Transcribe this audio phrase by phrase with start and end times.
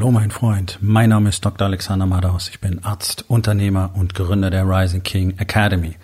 [0.00, 1.66] Hallo mein Freund, mein Name ist Dr.
[1.66, 2.48] Alexander Madaus.
[2.48, 5.96] Ich bin Arzt, Unternehmer und Gründer der Rising King Academy.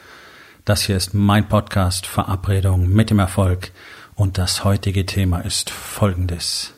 [0.67, 3.73] Das hier ist mein Podcast Verabredung mit dem Erfolg
[4.15, 6.75] und das heutige Thema ist folgendes.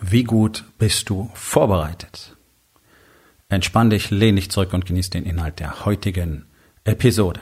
[0.00, 2.36] Wie gut bist du vorbereitet?
[3.48, 6.44] Entspann dich, lehn dich zurück und genieß den Inhalt der heutigen
[6.84, 7.40] Episode.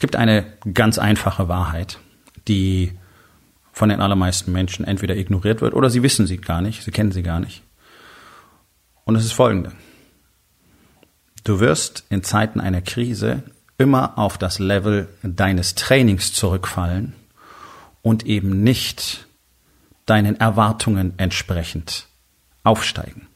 [0.00, 1.98] Es gibt eine ganz einfache Wahrheit,
[2.48, 2.98] die
[3.70, 7.12] von den allermeisten Menschen entweder ignoriert wird oder sie wissen sie gar nicht, sie kennen
[7.12, 7.62] sie gar nicht.
[9.04, 9.72] Und es ist folgende.
[11.44, 13.42] Du wirst in Zeiten einer Krise
[13.76, 17.12] immer auf das Level deines Trainings zurückfallen
[18.00, 19.26] und eben nicht
[20.06, 22.06] deinen Erwartungen entsprechend
[22.64, 23.26] aufsteigen.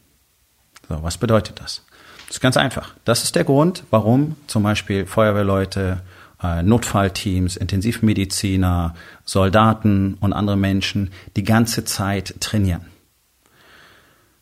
[0.89, 1.85] So, was bedeutet das?
[2.29, 2.95] Das ist ganz einfach.
[3.05, 6.01] Das ist der Grund, warum zum Beispiel Feuerwehrleute,
[6.43, 12.87] Notfallteams, Intensivmediziner, Soldaten und andere Menschen die ganze Zeit trainieren.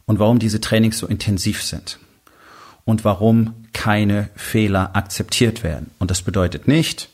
[0.05, 1.99] Und warum diese Trainings so intensiv sind.
[2.85, 5.91] Und warum keine Fehler akzeptiert werden.
[6.01, 7.09] Und das bedeutet nicht,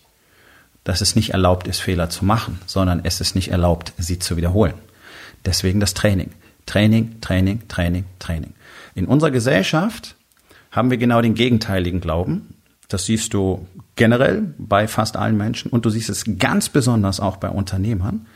[0.84, 4.38] dass es nicht erlaubt ist, Fehler zu machen, sondern es ist nicht erlaubt, sie zu
[4.38, 4.74] wiederholen.
[5.44, 6.30] Deswegen das Training.
[6.64, 8.54] Training, Training, Training, Training.
[8.94, 10.16] In unserer Gesellschaft
[10.70, 12.54] haben wir genau den gegenteiligen Glauben.
[12.88, 17.36] Das siehst du generell bei fast allen Menschen und du siehst es ganz besonders auch
[17.36, 18.26] bei Unternehmern.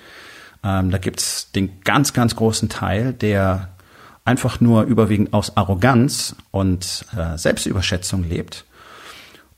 [0.62, 3.70] Ähm, da gibt's den ganz, ganz großen Teil, der
[4.24, 8.64] einfach nur überwiegend aus Arroganz und äh, Selbstüberschätzung lebt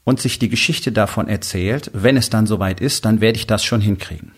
[0.05, 3.64] und sich die Geschichte davon erzählt, wenn es dann soweit ist, dann werde ich das
[3.64, 4.33] schon hinkriegen.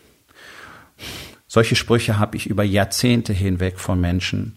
[1.47, 4.57] Solche Sprüche habe ich über Jahrzehnte hinweg von Menschen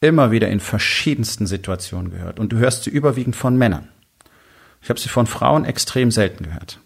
[0.00, 2.38] immer wieder in verschiedensten Situationen gehört.
[2.38, 3.88] Und du hörst sie überwiegend von Männern.
[4.82, 6.78] Ich habe sie von Frauen extrem selten gehört.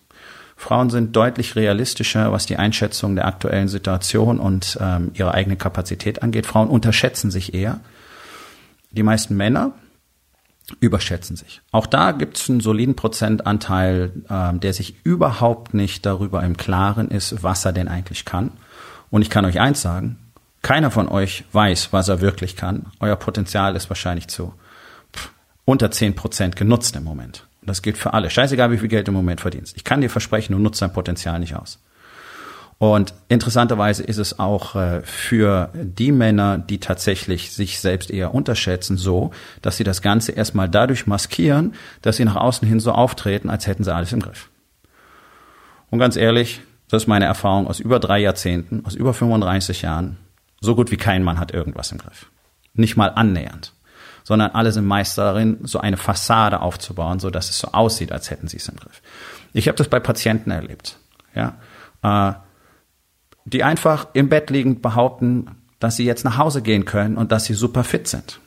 [0.56, 6.22] Frauen sind deutlich realistischer, was die Einschätzung der aktuellen Situation und ähm, ihre eigene Kapazität
[6.22, 6.46] angeht.
[6.46, 7.80] Frauen unterschätzen sich eher.
[8.92, 9.72] Die meisten Männer
[10.80, 11.62] überschätzen sich.
[11.72, 17.08] Auch da gibt es einen soliden Prozentanteil, ähm, der sich überhaupt nicht darüber im Klaren
[17.08, 18.52] ist, was er denn eigentlich kann.
[19.10, 20.18] Und ich kann euch eins sagen,
[20.62, 22.86] keiner von euch weiß, was er wirklich kann.
[23.00, 24.54] Euer Potenzial ist wahrscheinlich zu
[25.64, 27.46] unter zehn Prozent genutzt im Moment.
[27.62, 28.28] Und das gilt für alle.
[28.28, 29.76] Scheißegal, wie viel Geld du im Moment verdienst.
[29.76, 31.78] Ich kann dir versprechen, du nutzt dein Potenzial nicht aus.
[32.78, 38.96] Und interessanterweise ist es auch äh, für die Männer, die tatsächlich sich selbst eher unterschätzen,
[38.96, 39.30] so,
[39.62, 43.68] dass sie das Ganze erstmal dadurch maskieren, dass sie nach außen hin so auftreten, als
[43.68, 44.50] hätten sie alles im Griff.
[45.90, 50.16] Und ganz ehrlich, das ist meine Erfahrung aus über drei Jahrzehnten, aus über 35 Jahren.
[50.60, 52.26] So gut wie kein Mann hat irgendwas im Griff.
[52.74, 53.72] Nicht mal annähernd
[54.24, 58.30] sondern alle sind Meister darin, so eine Fassade aufzubauen, so dass es so aussieht, als
[58.30, 59.02] hätten sie es im Griff.
[59.52, 60.98] Ich habe das bei Patienten erlebt,
[61.34, 61.54] ja,
[62.02, 62.34] äh,
[63.44, 65.50] die einfach im Bett liegend behaupten,
[65.80, 68.40] dass sie jetzt nach Hause gehen können und dass sie super fit sind.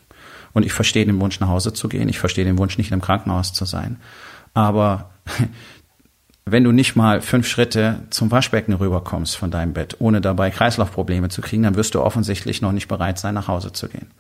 [0.53, 2.07] Und ich verstehe den Wunsch, nach Hause zu gehen.
[2.07, 3.97] Ich verstehe den Wunsch, nicht im Krankenhaus zu sein.
[4.53, 5.09] Aber
[6.45, 11.27] wenn du nicht mal fünf Schritte zum Waschbecken rüberkommst von deinem Bett, ohne dabei Kreislaufprobleme
[11.27, 14.11] zu kriegen, dann wirst du offensichtlich noch nicht bereit sein, nach Hause zu gehen.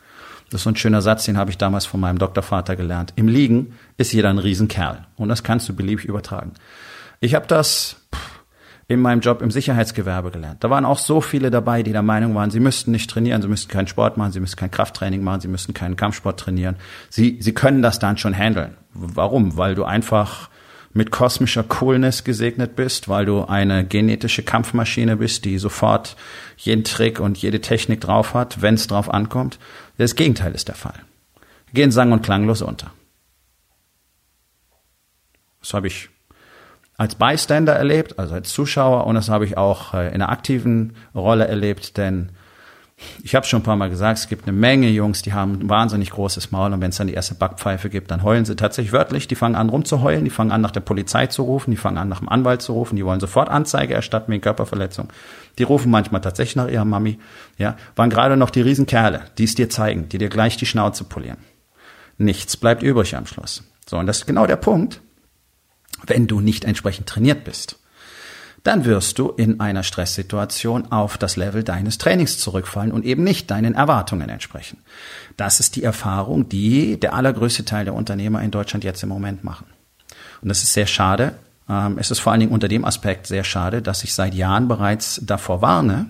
[0.49, 3.13] Das ist so ein schöner Satz, den habe ich damals von meinem Doktorvater gelernt.
[3.15, 5.05] Im Liegen ist jeder ein Riesenkerl.
[5.15, 6.53] Und das kannst du beliebig übertragen.
[7.19, 7.97] Ich habe das
[8.87, 10.63] in meinem Job im Sicherheitsgewerbe gelernt.
[10.63, 13.47] Da waren auch so viele dabei, die der Meinung waren, sie müssten nicht trainieren, sie
[13.47, 16.75] müssten keinen Sport machen, sie müssten kein Krafttraining machen, sie müssten keinen Kampfsport trainieren.
[17.09, 18.77] Sie, sie können das dann schon handeln.
[18.93, 19.57] Warum?
[19.57, 20.49] Weil du einfach
[20.95, 26.15] mit kosmischer Coolness gesegnet bist, weil du eine genetische Kampfmaschine bist, die sofort
[26.55, 29.59] jeden Trick und jede Technik drauf hat, wenn es drauf ankommt.
[29.97, 30.97] Das Gegenteil ist der Fall.
[31.67, 32.91] Wir gehen sang- und klanglos unter.
[35.59, 36.07] Das habe ich
[36.95, 40.95] als Bystander erlebt, also als Zuschauer, und das habe ich auch äh, in einer aktiven
[41.13, 42.29] Rolle erlebt, denn
[43.23, 45.69] ich habe schon ein paar Mal gesagt, es gibt eine Menge Jungs, die haben ein
[45.69, 48.93] wahnsinnig großes Maul und wenn es dann die erste Backpfeife gibt, dann heulen sie tatsächlich
[48.93, 51.97] wörtlich, die fangen an rumzuheulen, die fangen an nach der Polizei zu rufen, die fangen
[51.97, 55.09] an nach dem Anwalt zu rufen, die wollen sofort Anzeige erstatten wegen Körperverletzung.
[55.57, 57.19] Die rufen manchmal tatsächlich nach ihrer Mami,
[57.57, 61.03] ja, waren gerade noch die Riesenkerle, die es dir zeigen, die dir gleich die Schnauze
[61.03, 61.37] polieren.
[62.17, 63.63] Nichts bleibt übrig am Schluss.
[63.89, 65.01] So, und das ist genau der Punkt,
[66.07, 67.77] wenn du nicht entsprechend trainiert bist
[68.65, 73.51] dann wirst du in einer Stresssituation auf das Level deines Trainings zurückfallen und eben nicht
[73.51, 74.79] deinen Erwartungen entsprechen.
[75.37, 79.43] Das ist die Erfahrung, die der allergrößte Teil der Unternehmer in Deutschland jetzt im Moment
[79.43, 79.67] machen.
[80.41, 81.35] Und das ist sehr schade.
[81.69, 84.67] Ähm, es ist vor allen Dingen unter dem Aspekt sehr schade, dass ich seit Jahren
[84.67, 86.07] bereits davor warne,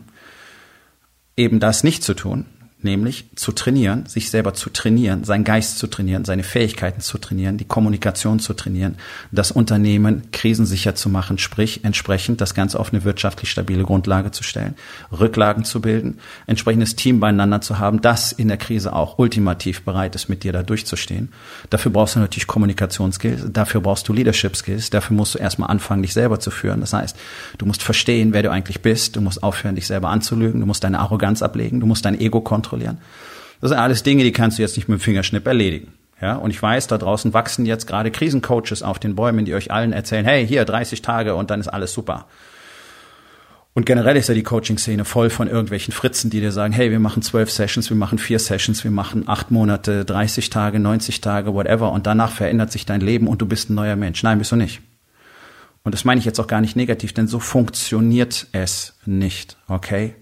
[1.35, 2.45] eben das nicht zu tun,
[2.85, 7.57] nämlich zu trainieren, sich selber zu trainieren, seinen Geist zu trainieren, seine Fähigkeiten zu trainieren,
[7.57, 8.95] die Kommunikation zu trainieren,
[9.33, 14.43] das Unternehmen krisensicher zu machen, sprich entsprechend das Ganze auf eine wirtschaftlich stabile Grundlage zu
[14.43, 14.75] stellen,
[15.11, 20.15] Rücklagen zu bilden, entsprechendes Team beieinander zu haben, das in der Krise auch ultimativ bereit
[20.15, 21.33] ist, mit dir da durchzustehen.
[21.69, 26.03] Dafür brauchst du natürlich Kommunikationsskills, dafür brauchst du Leadership Skills, dafür musst du erstmal anfangen,
[26.03, 26.79] dich selber zu führen.
[26.79, 27.17] Das heißt,
[27.57, 30.83] du musst verstehen, wer du eigentlich bist, du musst aufhören, dich selber anzulügen, du musst
[30.83, 32.97] deine Arroganz ablegen, du musst dein Ego kontrollieren, kontrollieren.
[33.61, 35.93] Das sind alles Dinge, die kannst du jetzt nicht mit dem Fingerschnipp erledigen.
[36.21, 39.71] Ja, und ich weiß, da draußen wachsen jetzt gerade Krisencoaches auf den Bäumen, die euch
[39.71, 42.25] allen erzählen, hey, hier 30 Tage und dann ist alles super.
[43.73, 47.01] Und generell ist ja die Coaching-Szene voll von irgendwelchen Fritzen, die dir sagen, hey, wir
[47.01, 51.53] machen zwölf Sessions, wir machen vier Sessions, wir machen acht Monate, 30 Tage, 90 Tage,
[51.53, 51.91] whatever.
[51.91, 54.23] Und danach verändert sich dein Leben und du bist ein neuer Mensch.
[54.23, 54.79] Nein, bist du nicht.
[55.83, 60.15] Und das meine ich jetzt auch gar nicht negativ, denn so funktioniert es nicht, okay?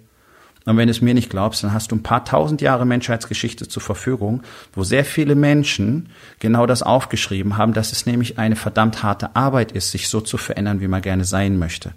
[0.66, 3.68] Und wenn du es mir nicht glaubst, dann hast du ein paar tausend Jahre Menschheitsgeschichte
[3.68, 4.44] zur Verfügung,
[4.74, 9.74] wo sehr viele Menschen genau das aufgeschrieben haben, dass es nämlich eine verdammt harte Arbeit
[9.74, 11.92] ist, sich so zu verändern, wie man gerne sein möchte.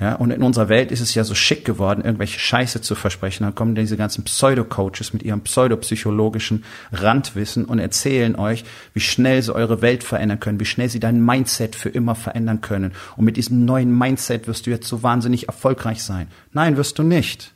[0.00, 3.42] Ja, und in unserer Welt ist es ja so schick geworden, irgendwelche Scheiße zu versprechen.
[3.42, 8.64] Dann kommen diese ganzen Pseudo-Coaches mit ihrem pseudopsychologischen Randwissen und erzählen euch,
[8.94, 12.60] wie schnell sie eure Welt verändern können, wie schnell sie dein Mindset für immer verändern
[12.60, 12.92] können.
[13.16, 16.28] Und mit diesem neuen Mindset wirst du jetzt so wahnsinnig erfolgreich sein.
[16.52, 17.54] Nein, wirst du nicht.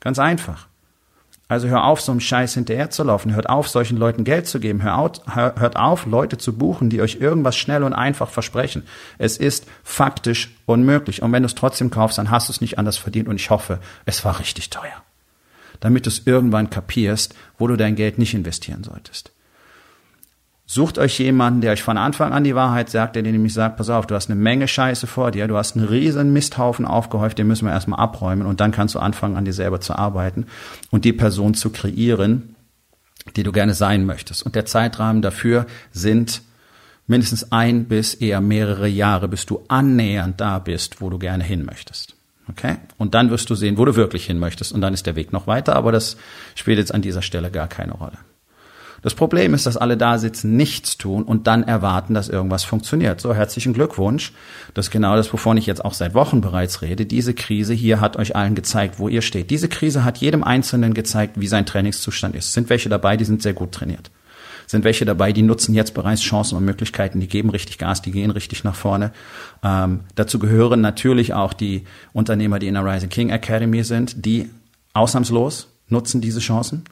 [0.00, 0.68] Ganz einfach.
[1.48, 3.34] Also hör auf, so einem Scheiß hinterherzulaufen.
[3.34, 4.82] Hört auf, solchen Leuten Geld zu geben.
[4.82, 8.82] Hör auf, hört auf, Leute zu buchen, die euch irgendwas schnell und einfach versprechen.
[9.16, 11.22] Es ist faktisch unmöglich.
[11.22, 13.28] Und wenn du es trotzdem kaufst, dann hast du es nicht anders verdient.
[13.28, 15.02] Und ich hoffe, es war richtig teuer.
[15.80, 19.32] Damit du es irgendwann kapierst, wo du dein Geld nicht investieren solltest.
[20.70, 23.78] Sucht euch jemanden, der euch von Anfang an die Wahrheit sagt, der dir nämlich sagt,
[23.78, 27.38] pass auf, du hast eine Menge Scheiße vor dir, du hast einen riesen Misthaufen aufgehäuft,
[27.38, 30.44] den müssen wir erstmal abräumen und dann kannst du anfangen, an dir selber zu arbeiten
[30.90, 32.54] und die Person zu kreieren,
[33.34, 34.42] die du gerne sein möchtest.
[34.42, 36.42] Und der Zeitrahmen dafür sind
[37.06, 41.64] mindestens ein bis eher mehrere Jahre, bis du annähernd da bist, wo du gerne hin
[41.64, 42.14] möchtest.
[42.50, 42.76] Okay?
[42.98, 44.72] Und dann wirst du sehen, wo du wirklich hin möchtest.
[44.72, 46.18] Und dann ist der Weg noch weiter, aber das
[46.54, 48.18] spielt jetzt an dieser Stelle gar keine Rolle.
[49.02, 53.20] Das Problem ist, dass alle da sitzen, nichts tun und dann erwarten, dass irgendwas funktioniert.
[53.20, 54.32] So, herzlichen Glückwunsch.
[54.74, 57.06] Das ist genau das, wovon ich jetzt auch seit Wochen bereits rede.
[57.06, 59.50] Diese Krise hier hat euch allen gezeigt, wo ihr steht.
[59.50, 62.52] Diese Krise hat jedem Einzelnen gezeigt, wie sein Trainingszustand ist.
[62.52, 64.10] Sind welche dabei, die sind sehr gut trainiert.
[64.66, 68.10] Sind welche dabei, die nutzen jetzt bereits Chancen und Möglichkeiten, die geben richtig Gas, die
[68.10, 69.12] gehen richtig nach vorne.
[69.62, 74.50] Ähm, dazu gehören natürlich auch die Unternehmer, die in der Rising King Academy sind, die
[74.92, 76.84] ausnahmslos nutzen diese Chancen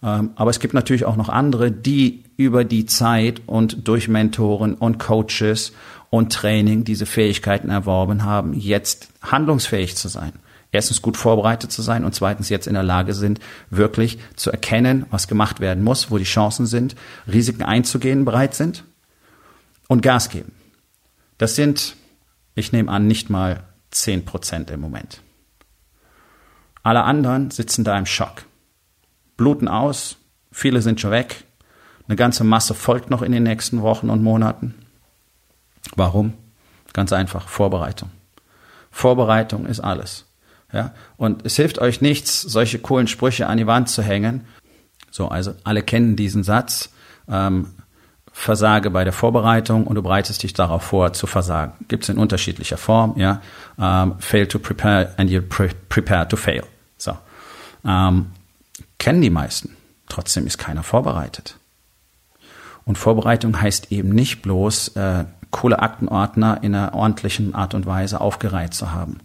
[0.00, 4.98] aber es gibt natürlich auch noch andere, die über die Zeit und durch Mentoren und
[4.98, 5.72] Coaches
[6.10, 10.32] und Training diese Fähigkeiten erworben haben, jetzt handlungsfähig zu sein.
[10.70, 13.40] Erstens gut vorbereitet zu sein und zweitens jetzt in der Lage sind,
[13.70, 16.94] wirklich zu erkennen, was gemacht werden muss, wo die Chancen sind,
[17.26, 18.84] Risiken einzugehen bereit sind
[19.88, 20.52] und Gas geben.
[21.38, 21.96] Das sind,
[22.54, 25.22] ich nehme an, nicht mal zehn Prozent im Moment.
[26.82, 28.44] Alle anderen sitzen da im Schock
[29.38, 30.18] bluten aus,
[30.52, 31.44] viele sind schon weg,
[32.06, 34.74] eine ganze Masse folgt noch in den nächsten Wochen und Monaten.
[35.96, 36.34] Warum?
[36.92, 38.10] Ganz einfach, Vorbereitung.
[38.90, 40.26] Vorbereitung ist alles.
[40.72, 40.92] Ja?
[41.16, 44.44] Und es hilft euch nichts, solche coolen Sprüche an die Wand zu hängen.
[45.10, 46.90] So, also alle kennen diesen Satz.
[47.28, 47.68] Ähm,
[48.32, 51.72] versage bei der Vorbereitung und du bereitest dich darauf vor zu versagen.
[51.88, 53.42] Gibt es in unterschiedlicher Form, ja.
[53.78, 56.62] Ähm, fail to prepare and you pre prepare to fail.
[56.96, 57.16] So.
[57.84, 58.26] Ähm,
[58.98, 59.76] kennen die meisten.
[60.08, 61.56] Trotzdem ist keiner vorbereitet.
[62.84, 68.20] Und Vorbereitung heißt eben nicht bloß, äh, coole Aktenordner in einer ordentlichen Art und Weise
[68.20, 69.18] aufgereiht zu haben.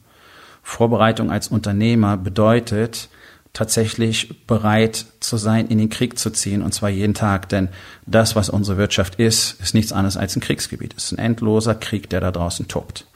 [0.62, 3.10] Vorbereitung als Unternehmer bedeutet,
[3.54, 7.50] tatsächlich bereit zu sein, in den Krieg zu ziehen, und zwar jeden Tag.
[7.50, 7.70] Denn
[8.06, 10.96] das, was unsere Wirtschaft ist, ist nichts anderes als ein Kriegsgebiet.
[10.98, 13.08] Es ist ein endloser Krieg, der da draußen tobt.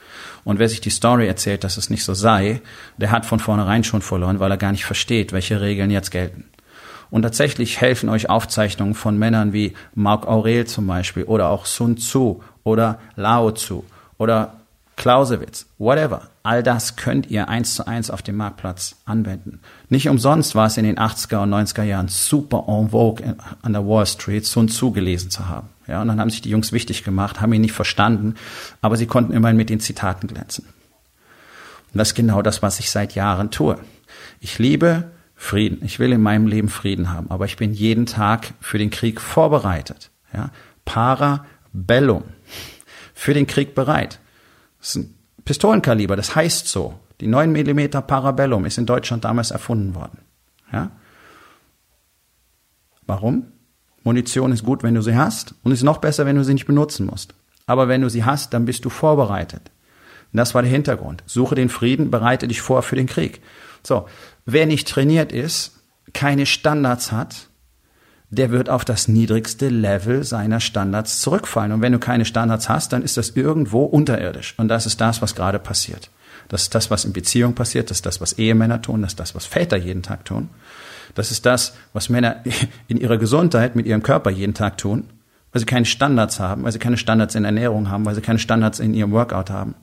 [0.44, 2.60] Und wer sich die Story erzählt, dass es nicht so sei,
[2.96, 6.44] der hat von vornherein schon verloren, weil er gar nicht versteht, welche Regeln jetzt gelten.
[7.10, 11.96] Und tatsächlich helfen euch Aufzeichnungen von Männern wie Marc Aurel zum Beispiel oder auch Sun
[11.96, 13.84] Tzu oder Lao Tzu
[14.18, 14.54] oder
[14.96, 16.22] Clausewitz, whatever.
[16.42, 19.60] All das könnt ihr eins zu eins auf dem Marktplatz anwenden.
[19.88, 23.86] Nicht umsonst war es in den 80er und 90er Jahren super en vogue an der
[23.86, 25.68] Wall Street, Sun Tzu gelesen zu haben.
[25.88, 28.34] Ja, und dann haben sich die Jungs wichtig gemacht, haben ihn nicht verstanden,
[28.82, 30.66] aber sie konnten immerhin mit den Zitaten glänzen.
[31.92, 33.78] Und das ist genau das, was ich seit Jahren tue.
[34.40, 35.84] Ich liebe Frieden.
[35.84, 39.20] Ich will in meinem Leben Frieden haben, aber ich bin jeden Tag für den Krieg
[39.20, 40.10] vorbereitet.
[40.34, 40.50] Ja?
[40.84, 42.24] Para bellum.
[43.14, 44.18] Für den Krieg bereit.
[44.78, 45.14] Das ist ein
[45.44, 46.98] Pistolenkaliber, das heißt so.
[47.20, 50.18] Die 9 mm Parabellum ist in Deutschland damals erfunden worden.
[50.72, 50.90] Ja?
[53.06, 53.46] Warum?
[54.08, 56.66] Munition ist gut, wenn du sie hast und ist noch besser, wenn du sie nicht
[56.66, 57.34] benutzen musst.
[57.66, 59.70] Aber wenn du sie hast, dann bist du vorbereitet.
[60.32, 61.22] Und das war der Hintergrund.
[61.26, 63.42] Suche den Frieden, bereite dich vor für den Krieg.
[63.82, 64.06] So,
[64.46, 65.82] wer nicht trainiert ist,
[66.14, 67.48] keine Standards hat,
[68.30, 71.72] der wird auf das niedrigste Level seiner Standards zurückfallen.
[71.72, 74.54] Und wenn du keine Standards hast, dann ist das irgendwo unterirdisch.
[74.56, 76.10] Und das ist das, was gerade passiert.
[76.48, 79.20] Das ist das, was in Beziehung passiert, das ist das, was Ehemänner tun, das ist
[79.20, 80.48] das, was Väter jeden Tag tun.
[81.18, 82.44] Das ist das, was Männer
[82.86, 85.04] in ihrer Gesundheit mit ihrem Körper jeden Tag tun,
[85.52, 88.38] weil sie keine Standards haben, weil sie keine Standards in Ernährung haben, weil sie keine
[88.38, 89.74] Standards in ihrem Workout haben.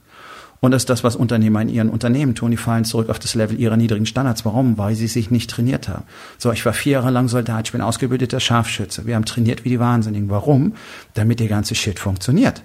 [0.61, 2.51] Und das ist das, was Unternehmer in ihren Unternehmen tun.
[2.51, 4.45] Die fallen zurück auf das Level ihrer niedrigen Standards.
[4.45, 4.77] Warum?
[4.77, 6.05] Weil sie sich nicht trainiert haben.
[6.37, 9.05] So, ich war vier Jahre lang Soldat, ich bin ausgebildeter Scharfschütze.
[9.05, 10.29] Wir haben trainiert wie die Wahnsinnigen.
[10.29, 10.75] Warum?
[11.15, 12.63] Damit der ganze Shit funktioniert.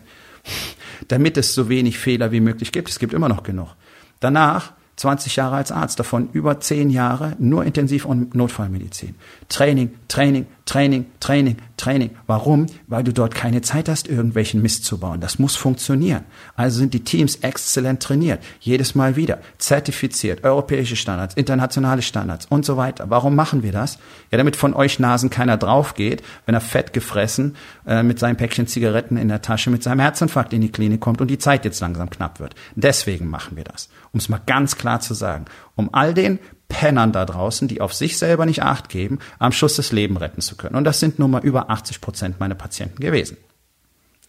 [1.08, 2.88] Damit es so wenig Fehler wie möglich gibt.
[2.88, 3.74] Es gibt immer noch genug.
[4.20, 9.14] Danach 20 Jahre als Arzt, davon über 10 Jahre nur Intensiv- und Notfallmedizin.
[9.48, 12.10] Training, Training, Training, Training, Training.
[12.28, 12.66] Warum?
[12.86, 15.20] Weil du dort keine Zeit hast, irgendwelchen Mist zu bauen.
[15.20, 16.22] Das muss funktionieren.
[16.54, 18.40] Also sind die Teams exzellent trainiert.
[18.60, 19.40] Jedes Mal wieder.
[19.58, 20.44] Zertifiziert.
[20.44, 23.10] Europäische Standards, internationale Standards und so weiter.
[23.10, 23.98] Warum machen wir das?
[24.30, 28.36] Ja, damit von euch Nasen keiner drauf geht, wenn er fett gefressen äh, mit seinem
[28.36, 31.64] Päckchen Zigaretten in der Tasche mit seinem Herzinfarkt in die Klinik kommt und die Zeit
[31.64, 32.54] jetzt langsam knapp wird.
[32.76, 33.88] Deswegen machen wir das.
[34.12, 35.46] Um es mal ganz klar zu sagen.
[35.74, 36.38] Um all den
[36.70, 40.40] Pennern da draußen, die auf sich selber nicht acht geben, am Schluss das Leben retten
[40.40, 40.76] zu können.
[40.76, 43.36] Und das sind nun mal über 80 Prozent meiner Patienten gewesen.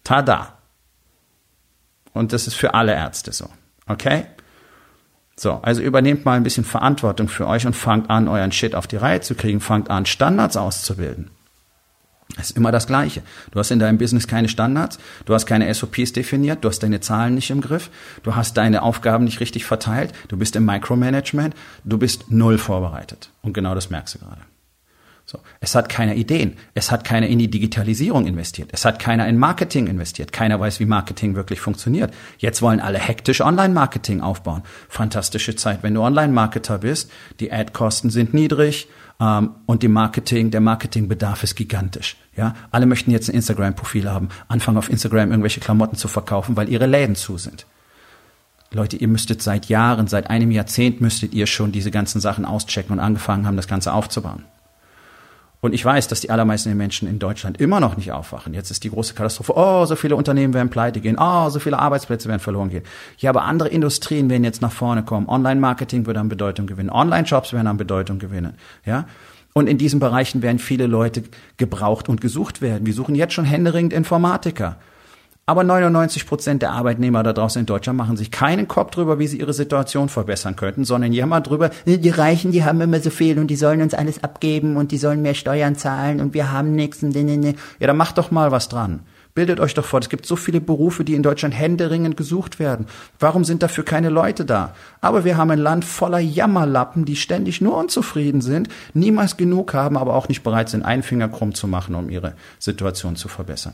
[0.04, 0.58] Tada!
[2.14, 3.48] Und das ist für alle Ärzte so.
[3.88, 4.26] Okay?
[5.38, 8.88] So, also übernehmt mal ein bisschen Verantwortung für euch und fangt an, euren Shit auf
[8.88, 11.32] die Reihe zu kriegen, fangt an, Standards auszubilden.
[12.38, 13.22] Es ist immer das Gleiche.
[13.52, 17.00] Du hast in deinem Business keine Standards, du hast keine SOPs definiert, du hast deine
[17.00, 17.90] Zahlen nicht im Griff,
[18.24, 23.30] du hast deine Aufgaben nicht richtig verteilt, du bist im Micromanagement, du bist null vorbereitet.
[23.42, 24.42] Und genau das merkst du gerade.
[25.26, 25.40] So.
[25.62, 26.58] Es hat keiner Ideen.
[26.74, 28.70] Es hat keiner in die Digitalisierung investiert.
[28.74, 30.34] Es hat keiner in Marketing investiert.
[30.34, 32.14] Keiner weiß, wie Marketing wirklich funktioniert.
[32.38, 34.64] Jetzt wollen alle hektisch Online-Marketing aufbauen.
[34.90, 37.12] Fantastische Zeit, wenn du Online-Marketer bist.
[37.40, 38.90] Die Ad-Kosten sind niedrig
[39.22, 42.18] und die Marketing, der Marketingbedarf ist gigantisch.
[42.36, 46.70] Ja, alle möchten jetzt ein Instagram-Profil haben, anfangen auf Instagram irgendwelche Klamotten zu verkaufen, weil
[46.70, 47.68] ihre Läden zu sind.
[48.72, 52.94] Leute, ihr müsstet seit Jahren, seit einem Jahrzehnt müsstet ihr schon diese ganzen Sachen auschecken
[52.94, 54.46] und angefangen haben, das Ganze aufzubauen.
[55.62, 58.56] Und ich weiß, dass die allermeisten Menschen in Deutschland immer noch nicht aufwachen.
[58.56, 59.54] Jetzt ist die große Katastrophe.
[59.56, 61.18] Oh, so viele Unternehmen werden pleite gehen.
[61.20, 62.84] Oh, so viele Arbeitsplätze werden verloren gehen.
[63.20, 65.30] Ja, aber andere Industrien werden jetzt nach vorne kommen.
[65.30, 66.90] Online-Marketing wird an Bedeutung gewinnen.
[66.90, 68.56] Online-Shops werden an Bedeutung gewinnen.
[68.86, 69.06] Ja.
[69.54, 71.24] Und in diesen Bereichen werden viele Leute
[71.58, 72.88] gebraucht und gesucht werden.
[72.88, 74.78] Wir suchen jetzt schon händeringend Informatiker.
[75.48, 79.28] Aber 99 Prozent der Arbeitnehmer da draußen in Deutschland machen sich keinen Kopf drüber, wie
[79.28, 83.40] sie ihre Situation verbessern könnten, sondern jammern drüber, die Reichen, die haben immer so viel
[83.40, 86.74] und die sollen uns alles abgeben und die sollen mehr Steuern zahlen und wir haben
[86.74, 87.56] nichts und ne, ne, ne.
[87.80, 89.02] Ja, dann macht doch mal was dran.
[89.34, 92.88] Bildet euch doch vor, es gibt so viele Berufe, die in Deutschland händeringend gesucht werden.
[93.20, 94.76] Warum sind dafür keine Leute da?
[95.00, 99.98] Aber wir haben ein Land voller Jammerlappen, die ständig nur unzufrieden sind, niemals genug haben,
[99.98, 103.74] aber auch nicht bereit sind, einen Finger krumm zu machen, um ihre Situation zu verbessern.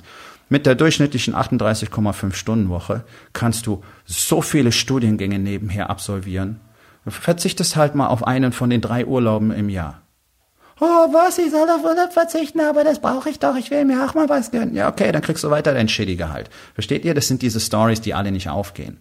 [0.50, 6.60] Mit der durchschnittlichen 38,5 Stunden Woche kannst du so viele Studiengänge nebenher absolvieren.
[7.06, 10.02] Verzichtest halt mal auf einen von den drei Urlauben im Jahr
[10.80, 14.06] oh, was, ich soll auf Urlaub verzichten, aber das brauche ich doch, ich will mir
[14.06, 14.76] auch mal was gönnen.
[14.76, 16.50] Ja, okay, dann kriegst du weiter dein Shitty-Gehalt.
[16.74, 17.14] Versteht ihr?
[17.14, 18.98] Das sind diese Stories, die alle nicht aufgehen.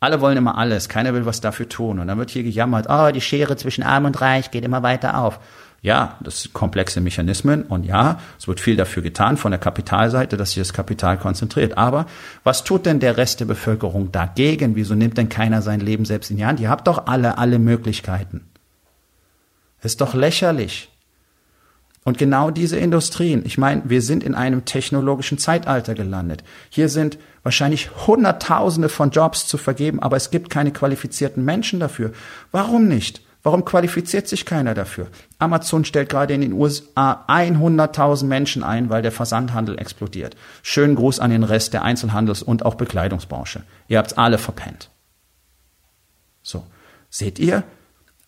[0.00, 2.00] Alle wollen immer alles, keiner will was dafür tun.
[2.00, 5.16] Und dann wird hier gejammert, oh, die Schere zwischen Arm und Reich geht immer weiter
[5.18, 5.38] auf.
[5.80, 10.36] Ja, das sind komplexe Mechanismen und ja, es wird viel dafür getan von der Kapitalseite,
[10.36, 11.76] dass sich das Kapital konzentriert.
[11.76, 12.06] Aber
[12.44, 14.76] was tut denn der Rest der Bevölkerung dagegen?
[14.76, 16.60] Wieso nimmt denn keiner sein Leben selbst in die Hand?
[16.60, 18.42] Ihr habt doch alle, alle Möglichkeiten.
[19.82, 20.91] ist doch lächerlich.
[22.04, 26.42] Und genau diese Industrien, ich meine, wir sind in einem technologischen Zeitalter gelandet.
[26.68, 32.12] Hier sind wahrscheinlich Hunderttausende von Jobs zu vergeben, aber es gibt keine qualifizierten Menschen dafür.
[32.50, 33.22] Warum nicht?
[33.44, 35.08] Warum qualifiziert sich keiner dafür?
[35.38, 40.36] Amazon stellt gerade in den USA 100.000 Menschen ein, weil der Versandhandel explodiert.
[40.62, 43.64] Schönen Gruß an den Rest der Einzelhandels- und auch Bekleidungsbranche.
[43.88, 44.90] Ihr habt's alle verpennt.
[46.42, 46.64] So.
[47.10, 47.64] Seht ihr?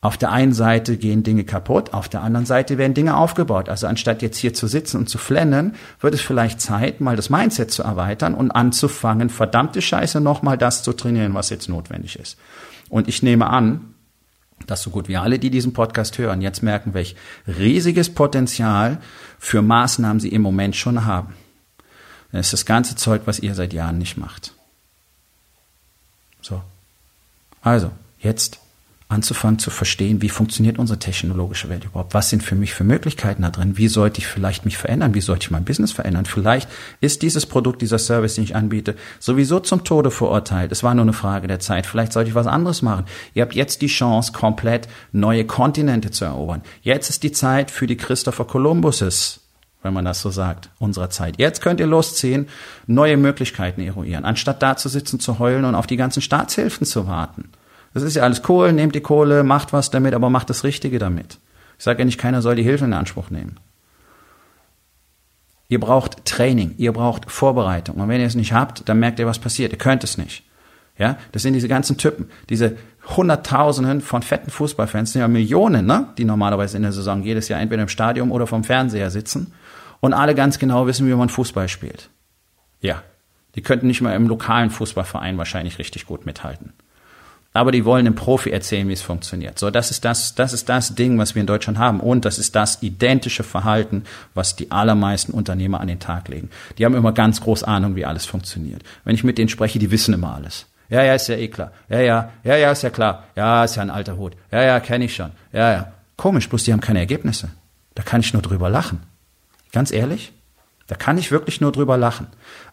[0.05, 3.71] Auf der einen Seite gehen Dinge kaputt, auf der anderen Seite werden Dinge aufgebaut.
[3.71, 7.31] Also anstatt jetzt hier zu sitzen und zu flennen, wird es vielleicht Zeit, mal das
[7.31, 12.37] Mindset zu erweitern und anzufangen, verdammte Scheiße nochmal das zu trainieren, was jetzt notwendig ist.
[12.91, 13.95] Und ich nehme an,
[14.67, 17.17] dass so gut wie alle, die diesen Podcast hören, jetzt merken, welch
[17.49, 18.99] riesiges Potenzial
[19.39, 21.33] für Maßnahmen sie im Moment schon haben.
[22.31, 24.53] Das ist das ganze Zeug, was ihr seit Jahren nicht macht.
[26.43, 26.61] So.
[27.63, 28.61] Also, jetzt
[29.15, 32.13] anzufangen zu verstehen, wie funktioniert unsere technologische Welt überhaupt?
[32.13, 33.79] Was sind für mich für Möglichkeiten da drin?
[33.79, 35.15] Wie sollte ich vielleicht mich verändern?
[35.15, 36.27] Wie sollte ich mein Business verändern?
[36.27, 36.69] Vielleicht
[37.01, 40.73] ist dieses Produkt, dieser Service, den ich anbiete, sowieso zum Tode verurteilt.
[40.73, 41.87] Es war nur eine Frage der Zeit.
[41.87, 43.07] Vielleicht sollte ich was anderes machen.
[43.33, 46.63] Ihr habt jetzt die Chance, komplett neue Kontinente zu erobern.
[46.83, 49.41] Jetzt ist die Zeit für die Christopher Columbuses
[49.85, 51.39] wenn man das so sagt, unserer Zeit.
[51.39, 52.49] Jetzt könnt ihr losziehen,
[52.87, 57.07] neue Möglichkeiten eruieren, anstatt da zu sitzen, zu heulen und auf die ganzen Staatshilfen zu
[57.07, 57.51] warten.
[57.95, 60.99] Das ist ja alles cool, nehmt die Kohle, macht was damit, aber macht das Richtige
[60.99, 61.39] damit.
[61.79, 63.59] Ich sage ja nicht, keiner soll die Hilfe in Anspruch nehmen.
[65.69, 67.97] Ihr braucht Training, ihr braucht Vorbereitung.
[67.97, 69.73] Und wenn ihr es nicht habt, dann merkt ihr, was passiert.
[69.73, 70.45] Ihr könnt es nicht.
[70.99, 72.77] Ja, das sind diese ganzen Typen, diese
[73.17, 77.61] Hunderttausenden von fetten Fußballfans, sind ja Millionen, ne, die normalerweise in der Saison jedes Jahr
[77.61, 79.53] entweder im Stadion oder vom Fernseher sitzen
[79.99, 82.11] und alle ganz genau wissen, wie man Fußball spielt.
[82.81, 83.03] Ja,
[83.57, 86.73] die könnten nicht mal im lokalen Fußballverein wahrscheinlich richtig gut mithalten
[87.55, 89.61] aber die wollen dem Profi erzählen, wie es funktioniert.
[89.61, 92.01] So, das ist das, das ist das Ding, was wir in Deutschland haben.
[92.01, 94.03] Und das ist das identische Verhalten,
[94.35, 96.51] was die allermeisten Unternehmer an den Tag legen.
[96.77, 98.83] Die haben immer ganz groß Ahnung, wie alles funktioniert.
[99.05, 100.67] Wenn ich mit denen spreche, die wissen immer alles.
[100.89, 101.71] Ja, ja, ist ja eh klar.
[101.89, 103.23] Ja, ja, ja, ja, ist ja klar.
[103.37, 104.35] Ja, ist ja ein alter Hut.
[104.51, 105.31] Ja, ja, kenne ich schon.
[105.53, 105.93] Ja, ja.
[106.17, 107.51] Komisch, bloß die haben keine Ergebnisse.
[107.95, 109.01] Da kann ich nur drüber lachen.
[109.71, 110.33] Ganz ehrlich?
[110.87, 112.27] Da kann ich wirklich nur drüber lachen.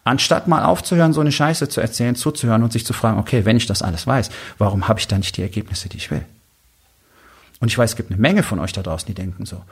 [0.04, 3.56] Anstatt mal aufzuhören, so eine Scheiße zu erzählen, zuzuhören und sich zu fragen, okay, wenn
[3.56, 6.24] ich das alles weiß, warum habe ich dann nicht die Ergebnisse, die ich will?
[7.60, 9.62] Und ich weiß, es gibt eine Menge von euch da draußen, die denken so,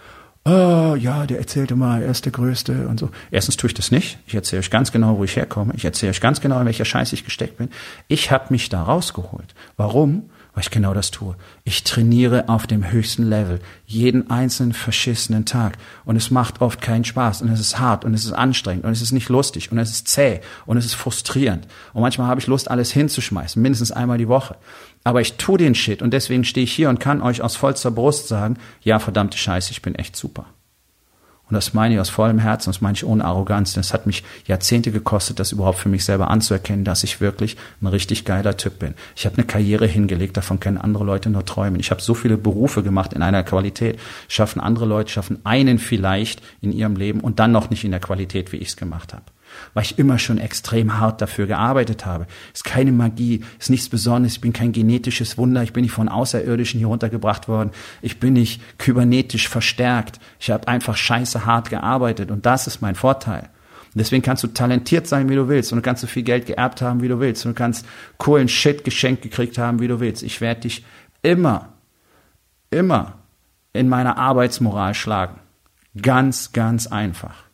[0.45, 3.11] oh, ja, der erzählte mal, er ist der Größte und so.
[3.31, 4.19] Erstens tue ich das nicht.
[4.27, 5.75] Ich erzähle euch ganz genau, wo ich herkomme.
[5.77, 7.69] Ich erzähle euch ganz genau, in welcher Scheiße ich gesteckt bin.
[8.09, 9.55] Ich habe mich da rausgeholt.
[9.77, 10.31] Warum?
[10.55, 11.37] Weil ich genau das tue.
[11.65, 15.79] Ich trainiere auf dem höchsten Level, jeden einzelnen verschissenen Tag.
[16.05, 17.43] Und es macht oft keinen Spaß.
[17.43, 19.91] Und es ist hart und es ist anstrengend und es ist nicht lustig und es
[19.91, 21.67] ist zäh und es ist frustrierend.
[21.93, 24.57] Und manchmal habe ich Lust, alles hinzuschmeißen, mindestens einmal die Woche.
[25.05, 27.91] Aber ich tue den Shit und deswegen stehe ich hier und kann euch aus vollster
[27.91, 30.47] Brust sagen, ja, verdammte Scheiße, ich bin echt super.
[31.51, 33.75] Und das meine ich aus vollem Herzen, das meine ich ohne Arroganz.
[33.75, 37.57] Denn es hat mich Jahrzehnte gekostet, das überhaupt für mich selber anzuerkennen, dass ich wirklich
[37.83, 38.95] ein richtig geiler Typ bin.
[39.17, 41.81] Ich habe eine Karriere hingelegt, davon können andere Leute nur träumen.
[41.81, 43.99] Ich habe so viele Berufe gemacht in einer Qualität.
[44.29, 48.01] Schaffen andere Leute, schaffen einen vielleicht in ihrem Leben und dann noch nicht in der
[48.01, 49.25] Qualität, wie ich es gemacht habe
[49.75, 52.27] weil ich immer schon extrem hart dafür gearbeitet habe.
[52.53, 56.09] Ist keine Magie, ist nichts Besonderes, ich bin kein genetisches Wunder, ich bin nicht von
[56.09, 57.71] Außerirdischen hier runtergebracht worden,
[58.03, 62.95] ich bin nicht kybernetisch verstärkt, ich habe einfach scheiße hart gearbeitet und das ist mein
[62.95, 63.51] Vorteil.
[63.93, 65.73] Und deswegen kannst du talentiert sein, wie du willst.
[65.73, 67.45] Und du kannst so viel Geld geerbt haben, wie du willst.
[67.45, 67.85] Und du kannst
[68.19, 70.23] coolen Shit geschenkt gekriegt haben, wie du willst.
[70.23, 70.85] Ich werde dich
[71.23, 71.71] immer,
[72.71, 73.19] immer
[73.73, 75.41] in meiner Arbeitsmoral schlagen.
[76.01, 77.50] Ganz, ganz einfach.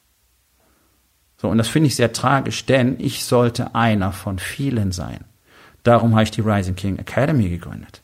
[1.36, 5.20] So, und das finde ich sehr tragisch, denn ich sollte einer von vielen sein.
[5.82, 8.02] Darum habe ich die Rising King Academy gegründet.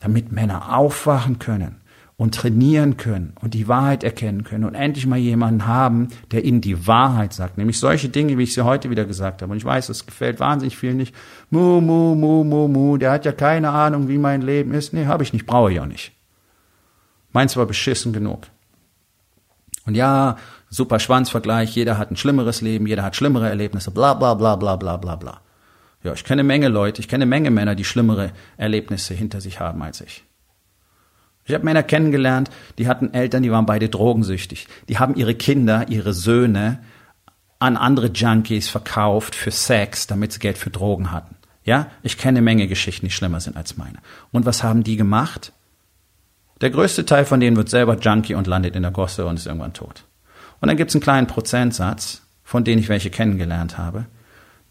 [0.00, 1.80] Damit Männer aufwachen können
[2.18, 6.60] und trainieren können und die Wahrheit erkennen können und endlich mal jemanden haben, der ihnen
[6.60, 7.58] die Wahrheit sagt.
[7.58, 9.52] Nämlich solche Dinge, wie ich sie heute wieder gesagt habe.
[9.52, 11.14] Und ich weiß, es gefällt wahnsinnig viel nicht.
[11.50, 14.92] Mu, mu, mu, mu, mu, der hat ja keine Ahnung, wie mein Leben ist.
[14.92, 16.12] Nee, habe ich nicht, brauche ich auch nicht.
[17.32, 18.46] Meins war beschissen genug.
[19.84, 20.36] Und ja,
[20.68, 24.76] super Schwanzvergleich, jeder hat ein schlimmeres Leben, jeder hat schlimmere Erlebnisse, bla bla bla bla
[24.76, 25.40] bla bla bla.
[26.02, 29.82] Ja, ich kenne Menge Leute, ich kenne Menge Männer, die schlimmere Erlebnisse hinter sich haben
[29.82, 30.24] als ich.
[31.44, 34.66] Ich habe Männer kennengelernt, die hatten Eltern, die waren beide drogensüchtig.
[34.88, 36.80] Die haben ihre Kinder, ihre Söhne
[37.58, 41.36] an andere Junkies verkauft für Sex, damit sie Geld für Drogen hatten.
[41.64, 43.98] Ja, ich kenne Menge Geschichten, die schlimmer sind als meine.
[44.30, 45.52] Und was haben die gemacht?
[46.60, 49.46] Der größte Teil von denen wird selber Junkie und landet in der Gosse und ist
[49.46, 50.04] irgendwann tot.
[50.60, 54.06] Und dann gibt es einen kleinen Prozentsatz, von denen ich welche kennengelernt habe,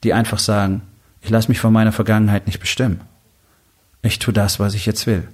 [0.04, 0.82] die einfach sagen,
[1.21, 3.02] ich lasse mich von meiner Vergangenheit nicht bestimmen.
[4.02, 5.28] Ich tue das, was ich jetzt will.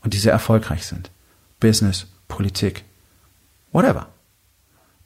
[0.00, 1.10] Und die sehr erfolgreich sind.
[1.60, 2.84] Business, Politik,
[3.72, 4.08] whatever.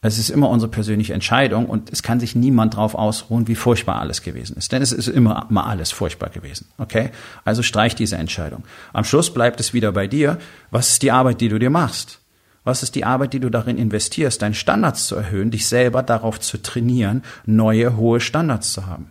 [0.00, 4.00] Es ist immer unsere persönliche Entscheidung und es kann sich niemand drauf ausruhen, wie furchtbar
[4.00, 4.70] alles gewesen ist.
[4.70, 6.68] Denn es ist immer mal alles furchtbar gewesen.
[6.78, 7.10] Okay?
[7.44, 8.62] Also streich diese Entscheidung.
[8.92, 10.38] Am Schluss bleibt es wieder bei dir.
[10.70, 12.20] Was ist die Arbeit, die du dir machst?
[12.68, 16.38] Was ist die Arbeit, die du darin investierst, deine Standards zu erhöhen, dich selber darauf
[16.38, 19.10] zu trainieren, neue, hohe Standards zu haben?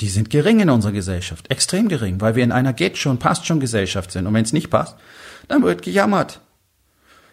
[0.00, 3.44] Die sind gering in unserer Gesellschaft, extrem gering, weil wir in einer geht schon, passt
[3.44, 4.26] schon Gesellschaft sind.
[4.26, 4.96] Und wenn es nicht passt,
[5.48, 6.40] dann wird gejammert.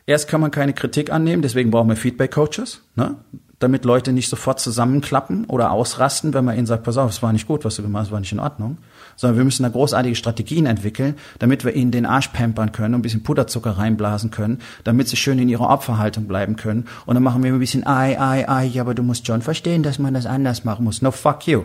[0.06, 3.16] Erst kann man keine Kritik annehmen, deswegen brauchen wir Feedback-Coaches, ne?
[3.60, 7.32] damit Leute nicht sofort zusammenklappen oder ausrasten, wenn man ihnen sagt, pass auf, es war
[7.32, 8.78] nicht gut, was du gemacht hast, war nicht in Ordnung
[9.16, 13.00] sondern wir müssen da großartige Strategien entwickeln, damit wir ihnen den Arsch pampern können und
[13.00, 16.88] ein bisschen Puderzucker reinblasen können, damit sie schön in ihrer Opferhaltung bleiben können.
[17.06, 19.84] Und dann machen wir ein bisschen, ei, ei, ei, ja, aber du musst schon verstehen,
[19.84, 21.02] dass man das anders machen muss.
[21.02, 21.64] No, fuck you.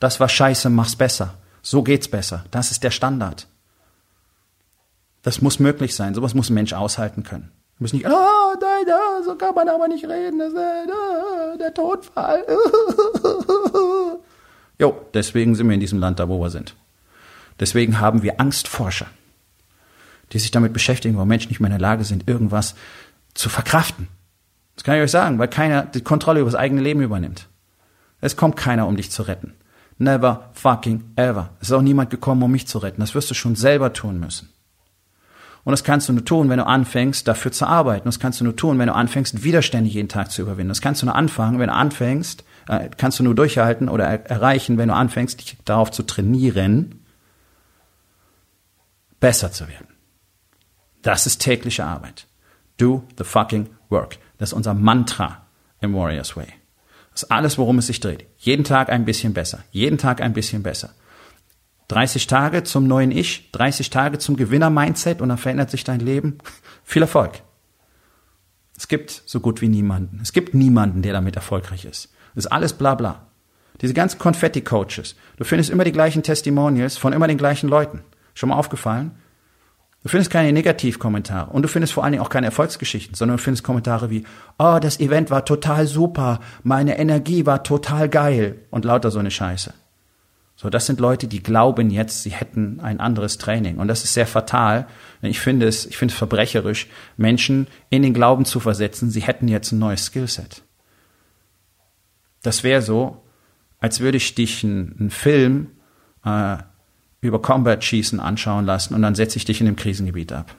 [0.00, 1.34] Das war scheiße, mach's besser.
[1.62, 2.44] So geht's besser.
[2.50, 3.48] Das ist der Standard.
[5.22, 6.14] Das muss möglich sein.
[6.14, 7.50] Sowas muss ein Mensch aushalten können.
[7.78, 11.74] Wir müssen nicht, oh, nein, nein, so kann man aber nicht reden, das äh, der
[11.74, 12.44] Todfall.
[14.78, 16.74] jo, deswegen sind wir in diesem Land da, wo wir sind.
[17.58, 19.06] Deswegen haben wir Angstforscher,
[20.32, 22.74] die sich damit beschäftigen, wo Menschen nicht mehr in der Lage sind, irgendwas
[23.34, 24.08] zu verkraften.
[24.74, 27.48] Das kann ich euch sagen, weil keiner die Kontrolle über das eigene Leben übernimmt.
[28.20, 29.54] Es kommt keiner, um dich zu retten.
[29.98, 31.50] Never fucking ever.
[31.60, 33.00] Es ist auch niemand gekommen, um mich zu retten.
[33.00, 34.50] Das wirst du schon selber tun müssen.
[35.64, 38.06] Und das kannst du nur tun, wenn du anfängst, dafür zu arbeiten.
[38.06, 40.68] Das kannst du nur tun, wenn du anfängst, Widerstände jeden Tag zu überwinden.
[40.68, 44.78] Das kannst du nur anfangen, wenn du anfängst, kannst du nur durchhalten oder er erreichen,
[44.78, 47.04] wenn du anfängst, dich darauf zu trainieren,
[49.20, 49.88] besser zu werden.
[51.02, 52.26] Das ist tägliche Arbeit.
[52.78, 54.18] Do the fucking work.
[54.38, 55.46] Das ist unser Mantra
[55.80, 56.48] im Warriors Way.
[57.12, 58.26] Das ist alles, worum es sich dreht.
[58.36, 59.64] Jeden Tag ein bisschen besser.
[59.70, 60.90] Jeden Tag ein bisschen besser.
[61.88, 66.38] 30 Tage zum neuen Ich, 30 Tage zum Gewinner-Mindset und dann verändert sich dein Leben.
[66.84, 67.42] Viel Erfolg.
[68.76, 70.20] Es gibt so gut wie niemanden.
[70.20, 72.12] Es gibt niemanden, der damit erfolgreich ist.
[72.36, 73.26] Das ist alles bla bla.
[73.80, 75.16] Diese ganzen Konfetti-Coaches.
[75.38, 78.04] Du findest immer die gleichen Testimonials von immer den gleichen Leuten.
[78.34, 79.12] Schon mal aufgefallen?
[80.02, 83.42] Du findest keine Negativkommentare und du findest vor allen Dingen auch keine Erfolgsgeschichten, sondern du
[83.42, 84.24] findest Kommentare wie,
[84.58, 89.32] oh, das Event war total super, meine Energie war total geil und lauter so eine
[89.32, 89.74] Scheiße.
[90.54, 93.78] So, das sind Leute, die glauben jetzt, sie hätten ein anderes Training.
[93.78, 94.86] Und das ist sehr fatal.
[95.22, 99.48] Ich finde es, ich finde es verbrecherisch, Menschen in den Glauben zu versetzen, sie hätten
[99.48, 100.62] jetzt ein neues Skillset.
[102.46, 103.24] Das wäre so,
[103.80, 105.66] als würde ich dich einen Film
[106.24, 106.58] äh,
[107.20, 110.54] über Combat-Schießen anschauen lassen und dann setze ich dich in dem Krisengebiet ab.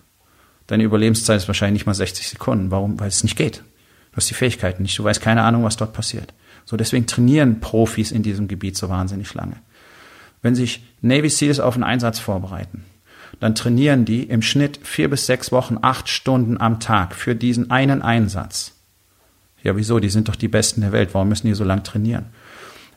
[0.68, 2.72] Deine Überlebenszeit ist wahrscheinlich nicht mal 60 Sekunden.
[2.72, 3.00] Warum?
[3.00, 3.64] Weil es nicht geht.
[4.12, 5.00] Du hast die Fähigkeiten nicht.
[5.00, 6.34] Du weißt keine Ahnung, was dort passiert.
[6.66, 9.56] So, deswegen trainieren Profis in diesem Gebiet so wahnsinnig lange.
[10.42, 12.84] Wenn sich Navy SEALs auf einen Einsatz vorbereiten,
[13.40, 17.72] dann trainieren die im Schnitt vier bis sechs Wochen, acht Stunden am Tag für diesen
[17.72, 18.77] einen Einsatz.
[19.68, 20.00] Ja, wieso?
[20.00, 21.10] Die sind doch die Besten der Welt.
[21.12, 22.28] Warum müssen die so lang trainieren?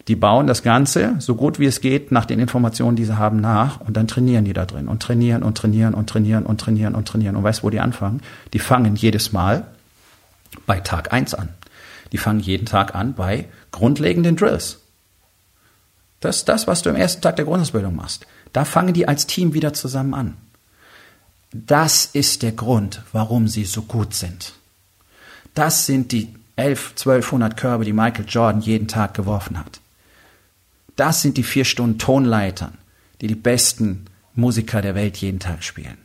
[0.07, 3.41] Die bauen das Ganze so gut wie es geht nach den Informationen, die sie haben,
[3.41, 6.95] nach und dann trainieren die da drin und trainieren und trainieren und trainieren und trainieren
[6.95, 7.35] und trainieren.
[7.35, 8.23] Und weißt, wo die anfangen?
[8.53, 9.67] Die fangen jedes Mal
[10.65, 11.49] bei Tag eins an.
[12.13, 14.79] Die fangen jeden Tag an bei grundlegenden Drills.
[16.21, 18.29] Das ist das, was du im ersten Tag der Grundausbildung machst.
[18.53, 20.37] Da fangen die als Team wieder zusammen an.
[21.53, 24.53] Das ist der Grund, warum sie so gut sind.
[25.55, 29.81] Das sind die 11, 1200 Körbe, die Michael Jordan jeden Tag geworfen hat.
[30.97, 32.79] Das sind die vier Stunden Tonleitern,
[33.21, 35.99] die die besten Musiker der Welt jeden Tag spielen.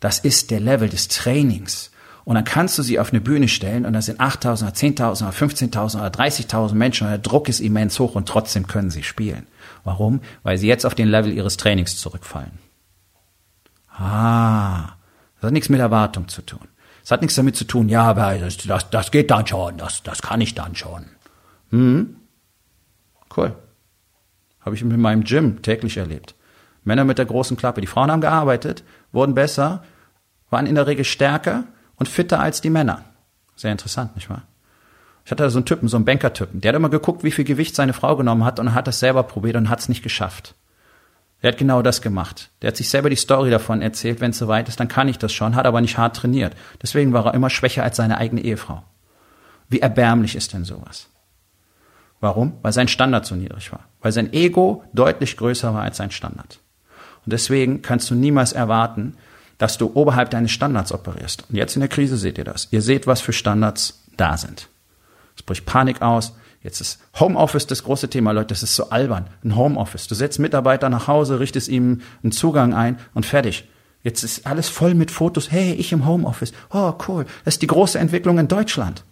[0.00, 1.92] Das ist der Level des Trainings,
[2.24, 5.22] und dann kannst du sie auf eine Bühne stellen und da sind 8.000 oder 10.000
[5.22, 9.02] oder 15.000 oder 30.000 Menschen und der Druck ist immens hoch und trotzdem können sie
[9.02, 9.46] spielen.
[9.82, 10.20] Warum?
[10.42, 12.52] Weil sie jetzt auf den Level ihres Trainings zurückfallen.
[13.88, 14.94] Ah,
[15.36, 16.68] das hat nichts mit Erwartung zu tun.
[17.02, 20.02] Das hat nichts damit zu tun, ja, aber das, das, das geht dann schon, das,
[20.02, 21.06] das kann ich dann schon.
[21.70, 22.16] Hm?
[23.36, 23.54] Cool.
[24.60, 26.34] Habe ich mit meinem Gym täglich erlebt.
[26.84, 27.80] Männer mit der großen Klappe.
[27.80, 29.82] Die Frauen haben gearbeitet, wurden besser,
[30.50, 31.64] waren in der Regel stärker
[31.96, 33.04] und fitter als die Männer.
[33.56, 34.42] Sehr interessant, nicht wahr?
[35.24, 36.60] Ich hatte da so einen Typen, so einen Banker-Typen.
[36.60, 39.22] Der hat immer geguckt, wie viel Gewicht seine Frau genommen hat und hat das selber
[39.22, 40.54] probiert und hat es nicht geschafft.
[41.42, 42.50] Der hat genau das gemacht.
[42.62, 45.18] Der hat sich selber die Story davon erzählt, wenn es soweit ist, dann kann ich
[45.18, 46.54] das schon, hat aber nicht hart trainiert.
[46.80, 48.84] Deswegen war er immer schwächer als seine eigene Ehefrau.
[49.68, 51.08] Wie erbärmlich ist denn sowas?
[52.20, 52.52] Warum?
[52.62, 53.88] Weil sein Standard so niedrig war.
[54.00, 56.60] Weil sein Ego deutlich größer war als sein Standard.
[57.24, 59.16] Und deswegen kannst du niemals erwarten,
[59.58, 61.44] dass du oberhalb deines Standards operierst.
[61.48, 62.68] Und jetzt in der Krise seht ihr das.
[62.70, 64.68] Ihr seht, was für Standards da sind.
[65.36, 66.34] Es bricht Panik aus.
[66.62, 68.48] Jetzt ist Homeoffice das große Thema, Leute.
[68.48, 69.26] Das ist so albern.
[69.44, 70.06] Ein Homeoffice.
[70.06, 73.68] Du setzt Mitarbeiter nach Hause, richtest ihm einen Zugang ein und fertig.
[74.02, 75.50] Jetzt ist alles voll mit Fotos.
[75.50, 76.52] Hey, ich im Homeoffice.
[76.72, 77.26] Oh, cool.
[77.44, 79.04] Das ist die große Entwicklung in Deutschland.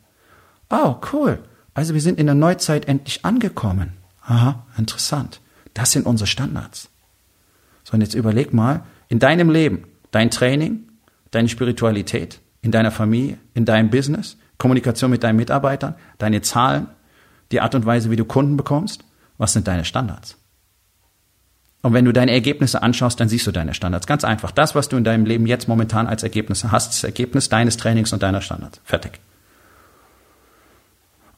[0.68, 1.38] Oh, cool.
[1.74, 3.92] Also wir sind in der Neuzeit endlich angekommen.
[4.22, 5.40] Aha, interessant.
[5.74, 6.88] Das sind unsere Standards.
[7.84, 10.88] So, und jetzt überleg mal, in deinem Leben, Dein Training,
[11.30, 16.88] deine Spiritualität in deiner Familie, in deinem Business, Kommunikation mit deinen Mitarbeitern, deine Zahlen,
[17.52, 19.04] die Art und Weise, wie du Kunden bekommst.
[19.38, 20.36] Was sind deine Standards?
[21.82, 24.06] Und wenn du deine Ergebnisse anschaust, dann siehst du deine Standards.
[24.06, 24.50] Ganz einfach.
[24.50, 27.78] Das, was du in deinem Leben jetzt momentan als Ergebnisse hast, ist das Ergebnis deines
[27.78, 28.80] Trainings und deiner Standards.
[28.84, 29.18] Fertig.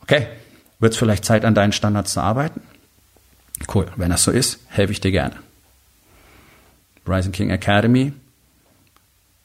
[0.03, 0.27] Okay.
[0.81, 2.61] Wird es vielleicht Zeit, an deinen Standards zu arbeiten?
[3.73, 3.87] Cool.
[3.95, 5.37] Wenn das so ist, helfe ich dir gerne.
[7.07, 8.13] Rising King Academy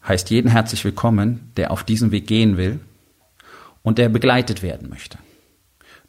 [0.08, 2.80] heißt jeden herzlich willkommen, der auf diesen Weg gehen will
[3.84, 5.20] und der begleitet werden möchte.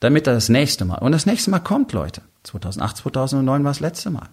[0.00, 2.22] Damit er das nächste Mal, und das nächste Mal kommt, Leute.
[2.44, 4.28] 2008, 2009 war das letzte Mal.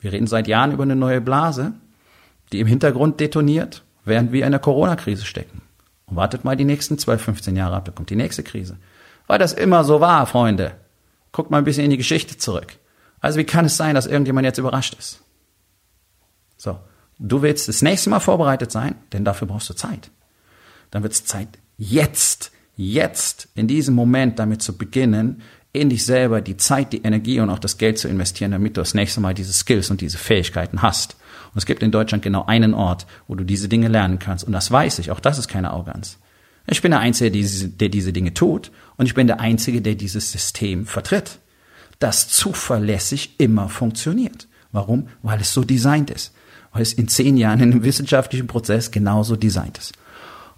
[0.00, 1.72] Wir reden seit Jahren über eine neue Blase,
[2.52, 5.62] die im Hintergrund detoniert, während wir in der Corona-Krise stecken.
[6.06, 8.76] Und wartet mal die nächsten 12, 15 Jahre ab, da kommt die nächste Krise.
[9.26, 10.72] Weil das immer so war, Freunde.
[11.32, 12.76] Guckt mal ein bisschen in die Geschichte zurück.
[13.20, 15.22] Also wie kann es sein, dass irgendjemand jetzt überrascht ist?
[16.56, 16.78] So,
[17.18, 20.10] du willst das nächste Mal vorbereitet sein, denn dafür brauchst du Zeit.
[20.90, 26.40] Dann wird es Zeit, jetzt, jetzt, in diesem Moment damit zu beginnen, in dich selber
[26.40, 29.34] die Zeit, die Energie und auch das Geld zu investieren, damit du das nächste Mal
[29.34, 31.16] diese Skills und diese Fähigkeiten hast.
[31.52, 34.44] Und es gibt in Deutschland genau einen Ort, wo du diese Dinge lernen kannst.
[34.44, 35.10] Und das weiß ich.
[35.10, 36.18] Auch das ist keine Arroganz.
[36.66, 38.70] Ich bin der Einzige, der diese, der diese Dinge tut.
[38.96, 41.38] Und ich bin der Einzige, der dieses System vertritt.
[41.98, 44.46] Das zuverlässig immer funktioniert.
[44.70, 45.08] Warum?
[45.22, 46.32] Weil es so designt ist.
[46.72, 49.94] Weil es in zehn Jahren in einem wissenschaftlichen Prozess genauso designt ist.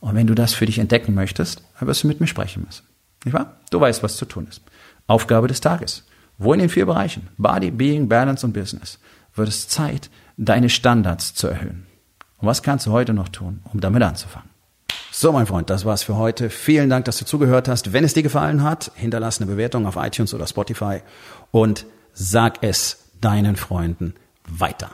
[0.00, 2.84] Und wenn du das für dich entdecken möchtest, dann wirst du mit mir sprechen müssen.
[3.24, 3.56] Nicht wahr?
[3.70, 4.62] Du weißt, was zu tun ist.
[5.06, 6.06] Aufgabe des Tages.
[6.38, 8.98] Wo in den vier Bereichen, Body, Being, Balance und Business,
[9.34, 11.86] wird es Zeit, deine Standards zu erhöhen.
[12.38, 14.48] Und was kannst du heute noch tun, um damit anzufangen?
[15.12, 16.48] So, mein Freund, das war's für heute.
[16.48, 17.92] Vielen Dank, dass du zugehört hast.
[17.92, 21.00] Wenn es dir gefallen hat, hinterlass eine Bewertung auf iTunes oder Spotify
[21.50, 21.84] und
[22.14, 24.14] sag es deinen Freunden
[24.48, 24.90] weiter.